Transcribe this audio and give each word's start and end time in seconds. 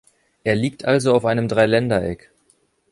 Er 0.43 0.55
liegt 0.55 0.83
also 0.83 1.13
auf 1.13 1.25
einem 1.25 1.47
Dreiländereck. 1.47 2.31